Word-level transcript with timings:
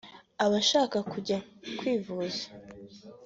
abashaka 0.45 0.97
kujya 1.11 1.37
kwivuza 1.77 2.45